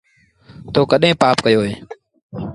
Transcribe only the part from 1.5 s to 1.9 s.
اهي۔